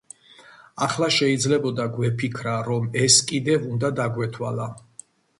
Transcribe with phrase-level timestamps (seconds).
[0.85, 4.67] ახლა შეიძლებოდა გვეფიქრა, რომ ეს კიდევ უნდა დაგვეთვალა.